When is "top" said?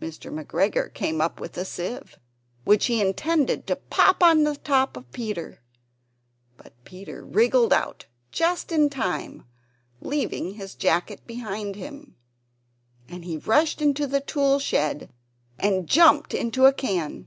4.56-4.96